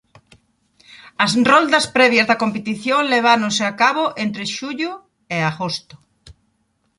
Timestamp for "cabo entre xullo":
3.81-4.91